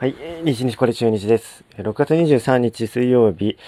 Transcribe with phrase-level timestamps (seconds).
[0.00, 1.62] はい、日日これ中日です。
[1.76, 3.58] 6月23日水曜日、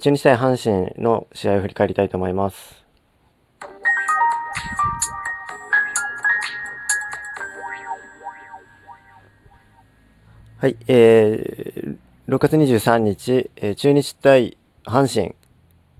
[0.00, 2.82] 中日対阪神の試合を振り返りたいと思います。
[10.56, 15.34] はい、えー、6月23日、え中日対阪神、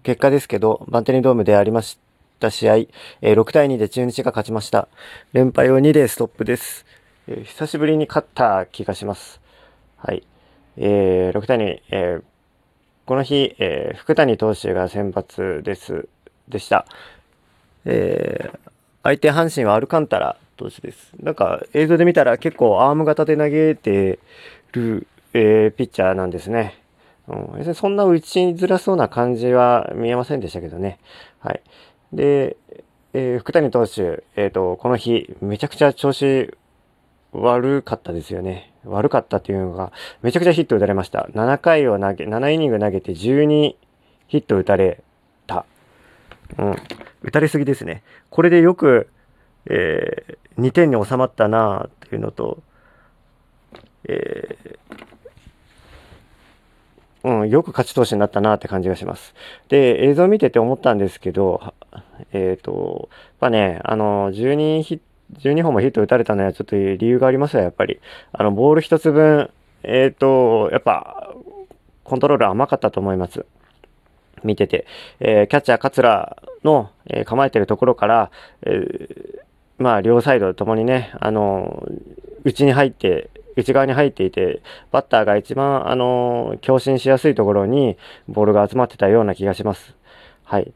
[0.04, 1.98] 結果ですけど、バンテリンドームでありまし
[2.40, 2.88] た試合、え、
[3.20, 4.88] 6対2で中日が勝ちました。
[5.34, 6.86] 連敗を2でストップです。
[7.26, 9.41] 久しぶりに勝った気がします。
[10.04, 10.24] はい。
[10.76, 12.22] えー、6対2、えー、
[13.06, 16.08] この日、えー、福谷投手が先発です、
[16.48, 16.86] でした。
[17.84, 18.58] えー、
[19.04, 21.12] 相手阪神はアルカンタラ投手です。
[21.20, 24.18] なんか映像で見たら結構アーム型で投げて
[24.72, 26.80] る、えー、ピッチャーなんですね。
[27.28, 30.98] うん、そんな打ちづらそうな感じは見えませんでしたけどね。
[31.38, 31.62] はい。
[32.12, 32.56] で、
[33.12, 36.52] えー、福谷投手、えっ、ー、と、この日、めちゃくちゃ調子
[37.32, 38.71] 悪かったですよね。
[38.84, 41.28] 悪かったっていうのが、めちゃくちゃヒット打たれました。
[41.32, 43.74] 7回を投げ、7イニング投げて12
[44.28, 45.02] ヒット打たれ
[45.46, 45.64] た。
[46.58, 46.76] うん。
[47.22, 48.02] 打たれすぎですね。
[48.30, 49.08] これでよく、
[49.66, 52.62] えー、2点に収まったなっていうのと、
[54.04, 54.78] えー、
[57.24, 59.34] うん、よく勝ち投手になったなって感じがします。
[59.68, 61.74] で、映像を見てて思ったんですけど、
[62.32, 63.08] えっ、ー、と、
[63.40, 65.02] まあね、あの、12ヒット、
[65.38, 68.00] 12本もヒット打たれたのはちょっと理由がありますよ、やっぱり。
[68.32, 69.50] あの、ボール一つ分、
[69.82, 71.34] えっ、ー、と、やっぱ、
[72.04, 73.46] コントロール甘かったと思います。
[74.44, 74.86] 見てて。
[75.20, 78.30] えー、キャッチャー桂の、えー、構えてるところから、
[78.62, 79.40] えー、
[79.78, 81.86] まあ、両サイドともにね、あの、
[82.44, 87.96] 内に入って、内側に入っていて、バッターが一番、あの、強振しやすいところに
[88.28, 89.94] ボールが集まってたような気がします。
[90.44, 90.72] はい。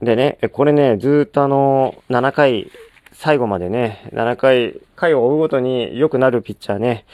[0.00, 2.70] でね、これね、ずっとあの、7回
[3.18, 7.06] 最後までね、7回、回を追うごとに良くなるピッチャーね、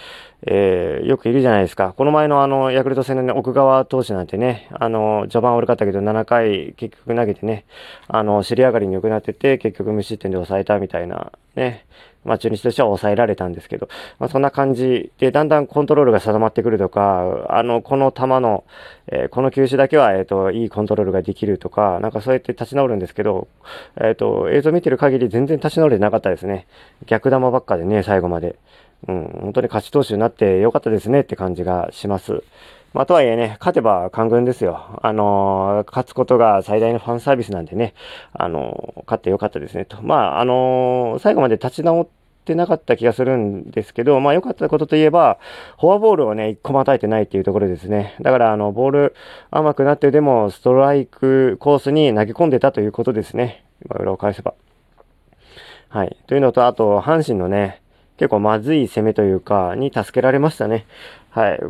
[0.44, 1.94] えー、よくいるじゃないですか。
[1.96, 7.64] この前のあの、ヤクルト戦の、ね、奥川投手なんてね、あの、序盤悪かったけど7回結局投げてね、
[8.08, 11.86] あの、尻上がりに良くなってて、結局無失点で抑えたみたいな、ね、
[12.24, 13.88] まあ中日としては抑えられたんですけど、
[14.18, 18.64] まあそんな感じで、だんだんコントロールが定まってくるとか、あの、この球の、
[19.08, 23.48] えー、この球種だけは、えっ、ー、と、いいコントロールができるとか、なんかそうやって立ち直るんですけど、
[24.00, 26.66] えっ、ー、と、映像見てる限り全然立ち直れてなかったですね。
[27.06, 28.56] 逆球ばっかでね、最後まで。
[29.08, 32.44] うん、本当に勝ち投手になってよかったですねって感じがします。
[32.92, 34.98] まあ、とはいえね、勝てば官軍ですよ。
[35.02, 37.94] あのー、勝つことが最大のファンサービスなんでね、
[38.32, 40.02] あのー、勝ってよかったですねと。
[40.02, 42.08] まあ、あのー、最後まで立ち直っ
[42.44, 45.38] てなかった気がするんですけど、まあ、良かったことといえば、
[45.80, 48.14] フォアボールをね、一個も与えてないっていうところですね。
[48.20, 49.14] だから、あの、ボール
[49.50, 53.64] 甘くなってでも、ストライクコースに投げ込んでたということですね。
[53.86, 54.54] 今、裏を返せば。
[55.88, 56.16] はい。
[56.26, 57.80] というのと、あと、阪神のね、
[58.18, 60.86] 結構まずい攻めというか、に助けられましたね。
[61.30, 61.60] はい。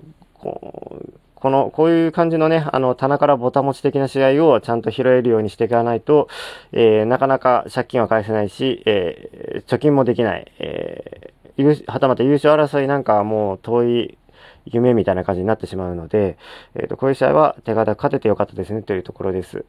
[0.43, 6.29] こう、この、こういう感じのね、あの、棚からボタ持ち的な試合をちゃんと拾えるようにしていかないと、
[6.73, 10.53] えー、なかなか借金は返せないし、えー、貯金もできない。
[10.59, 14.19] えー、はたまた優勝争いなんかはもう遠い
[14.67, 16.39] 夢みたいな感じになってしまうので、
[16.75, 19.65] えっ、ー、と、こういう試合は手堅く勝ててよかったですねというところです。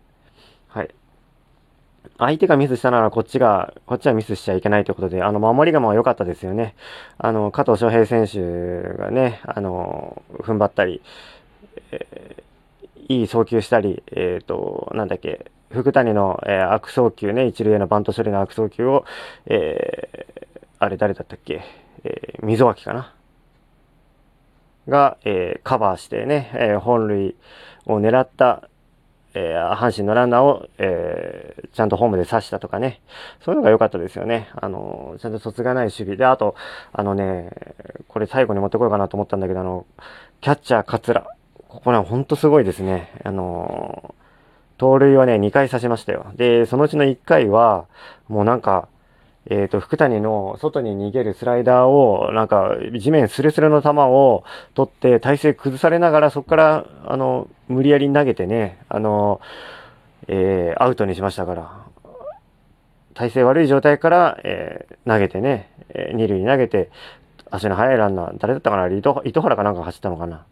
[0.67, 0.89] はい。
[2.17, 6.75] 相手がミスしたならこっちが、こっちはミスしちゃいけないということで、あの、守りが良かったですよね。
[7.17, 11.01] あの、加藤翔平選手がね、あの、踏ん張ったり、
[11.91, 19.05] えー、いい送球したり、えっ、ー、と、なんだっけ、福谷の、えー、悪送球ね、一塁へのバント処理の悪送球を、
[19.47, 20.47] えー、
[20.79, 21.63] あれ誰だったっけ、
[22.03, 23.13] えー、溝脇かな？
[24.87, 27.35] が、えー、カバーしてね、えー、本塁
[27.85, 28.69] を狙った
[29.35, 33.01] えー、阪神のランナーを、えー、ちゃんとホームで刺したとかね。
[33.43, 34.49] そういうのが良かったですよね。
[34.55, 36.55] あの、ちゃんと卒がない守備で、あと、
[36.91, 37.49] あのね、
[38.07, 39.85] これ最後に持ってこようかなと思ったんだけど、あの、
[40.41, 41.25] キャッチャー桂。
[41.67, 43.11] ここね、ほんとすごいですね。
[43.23, 44.13] あの、
[44.77, 46.27] 盗塁はね、2回刺しましたよ。
[46.35, 47.85] で、そのうちの1回は、
[48.27, 48.87] もうなんか、
[49.49, 54.43] えっ、ー、と、福谷の外に逃げるスライダーを、なんか、地面スレスレの球を
[54.73, 59.41] 取って、体勢崩されながら、そこから、あの、無理やり投げてね、あの、
[60.27, 61.83] えー、アウトにしましたから、
[63.13, 66.89] 体勢悪い状態から、えー、投げてね、えー、二塁に投げて、
[67.51, 70.45] 足の速いランナー、誰だったかな糸糸原かなんか走ったのかな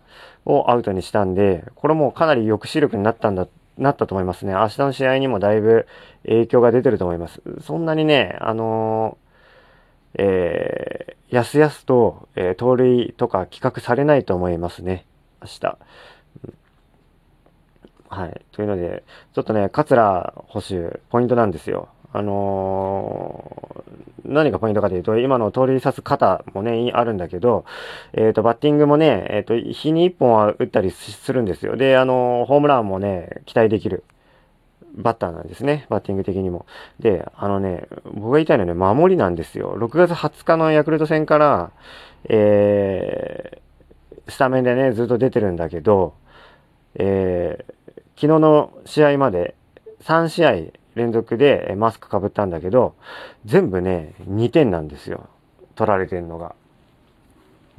[0.46, 3.48] をアウトにしたんで、これもかなり抑止力になったんだ
[3.78, 4.54] なったと思いますね。
[4.54, 5.88] 明日の試合にもだいぶ
[6.26, 7.42] 影響が出てると思います。
[7.62, 15.06] そんなにね、あのー、えー、やすやすと、えー、盗塁とか企画されないと思いますね。
[15.42, 15.78] 明日。
[18.12, 18.42] はい。
[18.52, 19.04] というので、
[19.34, 21.88] ちょっとね、桂捕手、ポイントなんですよ。
[22.12, 27.64] あのー、何がポイントかというと、今の通り刺す肩もね、あるんだけど、
[28.12, 31.78] えっ、ー、と、バッティングもね、えっ、ー、と、日に1本は打ったりするんですよ。
[31.78, 34.04] で、あのホームランもね、期待できる。
[34.94, 35.86] バッターなんですね。
[35.88, 36.66] バッティング的にも。
[37.00, 39.78] で、あのね、僕が言いたいのはね、守りなんですよ。
[39.78, 41.72] 6月20日のヤクルト戦から、
[42.26, 46.14] えー、スタメンでね、ずっと出てるんだけど、
[46.96, 47.74] えー、
[48.16, 49.56] 昨日の試合まで
[50.04, 50.52] 3試合
[50.96, 52.96] 連続でマスクかぶったんだけど、
[53.46, 55.30] 全部ね、2点なんですよ。
[55.76, 56.54] 取られてんのが。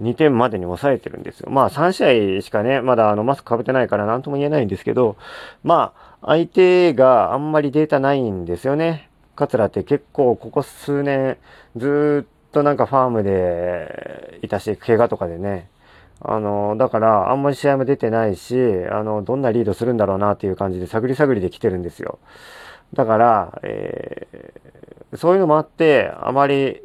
[0.01, 1.51] 2点までに抑えてるんですよ。
[1.51, 5.17] まあ3試合しかね、まだあのマスクかぶってないから何とも言えないんですけど、
[5.63, 9.11] まあ相手があんまりデータないんですよね。
[9.37, 11.37] 桂って結構ここ数年
[11.77, 15.69] ずっとなんかファームでいたし、怪我とかでね。
[16.25, 18.57] あの、だからあんまり試合も出てないし、
[18.91, 22.19] あの、どんなリードするんだろうなっていう感じで探り探りで来てるんですよ。
[22.95, 26.81] だから、えー、そういうのもあって、あまり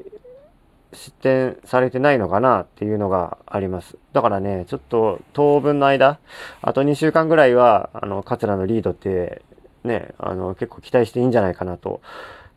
[0.93, 3.97] 失点されてないのかなっていうのがあります。
[4.13, 6.19] だからね、ちょっと当分の間、
[6.61, 9.41] あと2週間ぐらいは、あの、桂のリードって、
[9.83, 12.01] ね、あの、結構期待していいんじゃないかなと、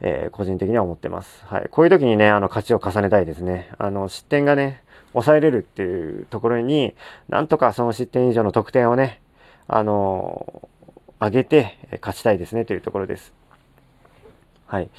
[0.00, 1.44] えー、個人的には思ってます。
[1.47, 1.69] はい。
[1.71, 3.71] こういう時にね、あの、勝ちを重ねたいですね。
[3.79, 6.95] あの、失点がね、抑えれるっていうところに、
[7.29, 9.21] なんとかその失点以上の得点をね、
[9.67, 10.69] あの
[11.21, 13.33] 上げて勝ちたいですねというところです。
[14.67, 14.91] はい。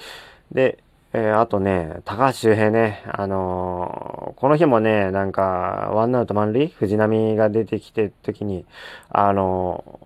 [0.51, 8.65] で、えー、あとね、高橋周平ね、あのー、この日もね、なんか、ワンアウト満塁藤波が出てきてる時に、
[9.09, 9.99] あの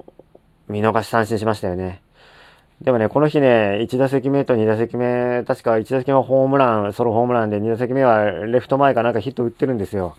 [0.69, 2.01] ー、見逃し三振しましたよね。
[2.81, 10.17] でもね、この日ね、1打席目と2打席目、確か1打席目はホームラン、ソロホームランで、2打席目はレフト前かなんかヒット打ってるんですよ。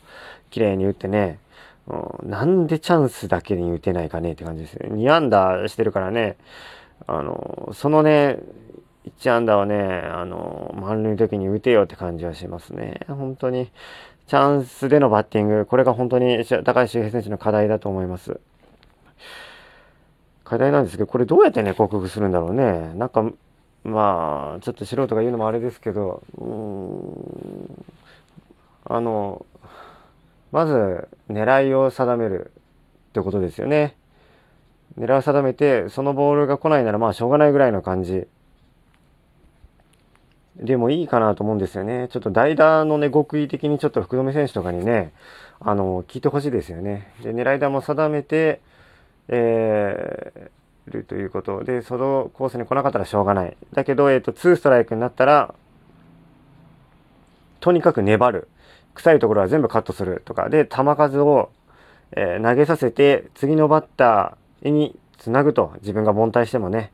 [0.51, 1.39] 綺麗に打ってね。
[1.87, 4.89] うん、なんでチャンスだけに打てないかねって感じですよ。
[4.91, 6.37] 2安打してるからね、
[7.07, 8.39] あの、そのね、
[9.19, 13.01] 1安打はね、あの、満塁の時に打てよって感じはしますね。
[13.09, 13.71] 本当に。
[14.27, 18.41] チャンスでのバッティング、これが本当に高橋周平選手の課題だと思います。
[20.47, 22.95] 課題なんですけど、これどうやってね、克服するんだろうね。
[22.95, 23.29] なんか、
[23.83, 27.85] まあ、ちょっと素人が言うのもあれですけど、うん、
[28.85, 29.45] あの、
[30.53, 32.53] まず、狙いを定める
[33.11, 33.97] ってことですよね。
[34.97, 38.29] 狙いを定めて、そのボールが来ないならまあしょうがないぐらいの感じ。
[40.57, 42.09] でもいいかなと思うんですよね。
[42.11, 45.13] ちょっと代打のね、極意的にちょっと福留選手とかにね、
[45.59, 47.13] あの、聞いてほしいですよね。
[47.25, 48.61] で、狙い球も定めて、
[49.29, 53.57] えー、るということで、そのコースに来なかったらしょうがない。
[53.73, 55.55] だけど、えっ、ー、と、2ストライクになったら、
[57.61, 58.49] とにかく粘る。
[58.95, 60.49] 臭いところは全部カットするとか。
[60.49, 61.51] で、球数を、
[62.13, 65.73] えー、投げさせて、次のバッターにつなぐと。
[65.81, 66.93] 自分が凡退してもね。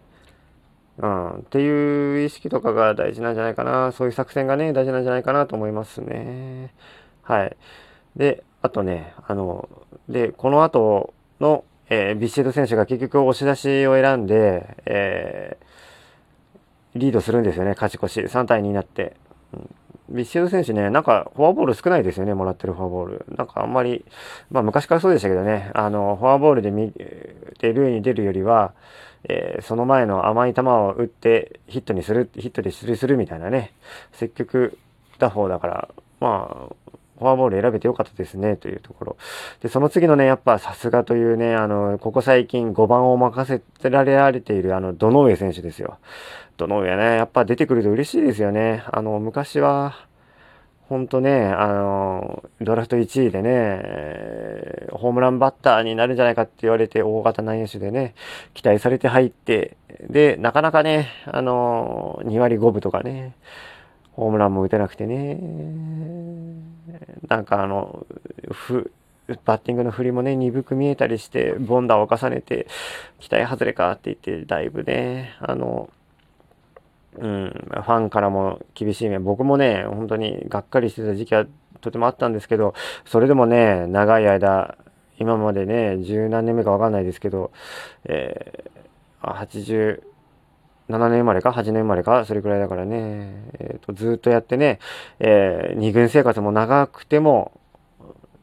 [0.99, 3.93] うん、っていう意識とかが大事なんじゃないかな。
[3.93, 6.73] そういう作戦がね、大事なんじゃないかなと思いますね。
[7.23, 7.57] はい。
[8.17, 9.69] で、あとね、あの、
[10.09, 11.65] で、この後の、
[11.95, 18.21] えー、ビシェド選手が結局押し出しを選んで、えー、リードするんですよね、勝ち越し。
[18.23, 19.15] 3対2になって。
[20.09, 23.27] ビシェド選手ね、なんかフォアボール少ないですよね、もらってるフォアボール。
[23.37, 24.07] なんかあんまり、
[24.51, 28.73] まあ昔からそうでしたけどね、あの、フォアボールで見て塁に出るよりは、
[29.29, 33.75] えー、その前の甘い球を打ってヒットにする、ヒットで出塁するみたいなね、
[34.13, 34.79] 積極
[35.19, 35.89] 打法だから、
[36.21, 36.82] まあ、
[37.23, 39.17] フォアボール選べてよかったですね、というところ。
[39.63, 45.99] で、その次のね、やっぱさすがというね、あの、ここ最近5番を任せられている、あの、堂上選手ですよ。
[46.57, 48.85] 堂上ね、やっぱ出てくると嬉しいですよね。
[48.93, 49.95] あの、昔は、
[50.93, 58.15] ほんとね、あの、ドラフト1位でね、ホームランバッターになるんじゃないかって言われて、大型内野手でね、
[58.53, 59.79] 期待されて入って、
[60.11, 63.35] で、なかなかね、あの、2割5分とかね、
[64.13, 65.39] ホームランも打てなくてね、
[67.29, 68.07] なんかあの、
[68.51, 68.91] ふ、
[69.45, 72.67] バッティングの振りもね、鈍く見えたりして、ボンダーを重ねて、
[73.21, 75.89] 期待外れかって言って、だいぶね、あの、
[77.19, 81.47] うん、ファンからも厳しい面、僕もね、本当にがっかりしてた時期は
[81.81, 84.77] とてもあったんですけど、それでもね、長い間、
[85.19, 87.53] 今までね、十何年目かわかんないですけど、
[88.05, 90.03] えー、80、
[90.93, 94.79] 7年生まれか8年生まれかそれくらいだからね、えーと、ずっとやってね、
[95.19, 97.61] えー、2軍生活も長くても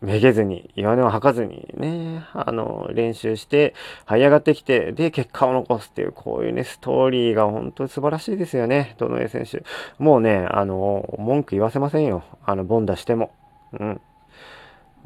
[0.02, 3.76] めげずに弱音を吐かずにねあの練習して
[4.06, 8.96] 這い上がってきてで結果を残すっていうこういうねストーリーが本当に素晴らしいですよね。
[8.98, 9.64] 堂上選手。
[9.98, 12.24] もうねあの文句言わせませんよ。
[12.46, 13.32] あのボンダしても。
[13.78, 14.02] うん。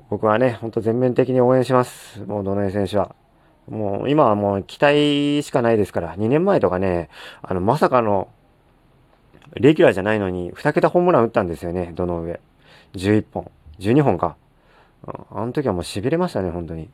[0.10, 2.22] 僕はねほんと全面的に応援します。
[2.26, 3.16] もう堂上選手は。
[3.70, 7.10] もう今はもう期待しかないですから、2年前とかね、
[7.42, 8.30] あの、まさかの
[9.56, 12.40] レギュラーじゃないのに、2桁ホームラン打ったんですよね、どの上。
[12.94, 13.52] 11本。
[13.80, 14.36] 12本か。
[15.06, 16.90] あの時はもう痺れましたね、本当に。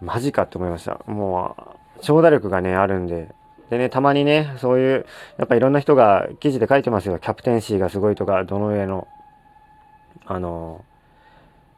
[0.00, 1.00] マジかって思いました。
[1.06, 3.28] もう、長打力がね、あるんで。
[3.68, 7.18] でね、たまにね、そういう、やっぱいろんな人が記事で書いてますよ。
[7.18, 9.06] キャプテンシーがすごいとか、どの上の、
[10.26, 10.84] あの、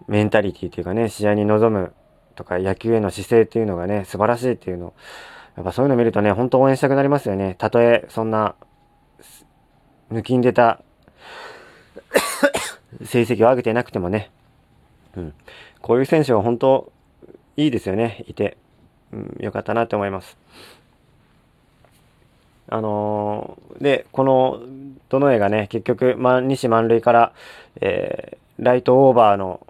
[0.07, 1.93] メンタリティっていうかね、試合に臨む
[2.35, 4.95] とか、野球への姿勢っていうのがね、素晴らしいっていうの。
[5.57, 7.57] やっぱそういうの見るとね、本当応援したくなりますよね。
[7.59, 8.55] たとえ、そんな、
[10.11, 10.83] 抜きん出た
[13.05, 14.31] 成績を上げてなくてもね、
[15.17, 15.35] うん、
[15.81, 16.93] こういう選手は本当
[17.57, 18.57] いいですよね、いて。
[19.13, 20.39] うん、よかったなって思います。
[22.69, 24.63] あのー、で、この、
[25.11, 27.33] どの絵がね、結局、ま、西満塁から、
[27.83, 29.67] えー、ライトオーバーの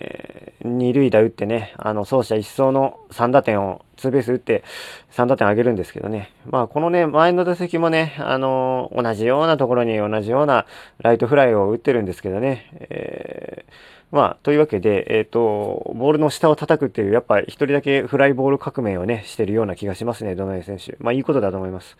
[0.00, 4.64] え、二塁打打ってね、あの、走者一掃の3打点を、ツーベース打って
[5.12, 6.32] 3打点上げるんですけどね。
[6.50, 10.66] まあ、このね、前の打席もね、あのー、同じようなところに同じような
[10.98, 12.68] ライトフライを打ってるんですけどね。
[12.90, 20.96] えー、まあ、というわけで、えっ、と、ボールの下を叩くっていう、やっぱ一人だけフライボール革命をね、してるような気がしますね、ドナイ選手。
[20.98, 21.96] まあ、いいことだと思います。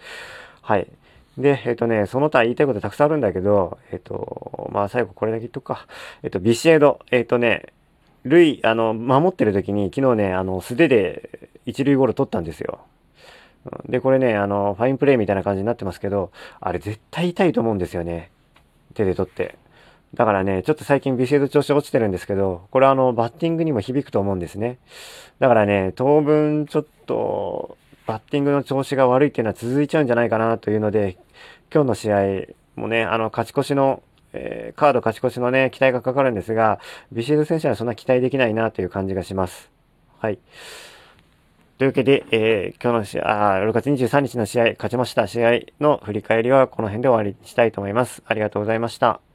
[0.63, 0.89] はい。
[1.39, 5.87] で、えっ、とね、その他言いたいことたくさんあるんだけど、えっ、と、まあ最後これだけ言っとくか。
[6.23, 7.01] えっ、と、ビシエド。
[7.11, 7.73] えっ、とね、
[8.25, 12.81] 塁、あの、守ってる時に昨日ね、あの、素手で一塁ゴロ取ったんですよ。
[13.87, 18.31] で、これね、あの、ファインプレーみたいな感じになってますけど、あれ絶対痛いと思うんですよね。
[18.95, 19.57] 手で取って。
[20.14, 24.78] だからね、ちょっと最近ビシエド調子落ちてるんですけど、これはあの、バッティングにも響くと思うんですね。
[25.38, 27.76] だからね、当分ちょっと、
[28.07, 31.16] バッティングの調子が悪いっていうのは続いちゃうんじゃないかなというので、
[31.73, 34.02] 今日の試合もね、あの、勝ち越しの
[34.35, 36.81] えー、カード勝ち越しのね、期待がかかるんですが、
[37.12, 39.71] ビシエド選手はそんな期待できないなという感じがします。
[40.19, 40.38] はい。
[41.79, 48.23] というわけで、えー、今日の試合、あ6月23日の試合、勝ちました試合の振り返りはこの辺で終わりにしたいと思います。
[48.26, 49.34] ありがとうございました。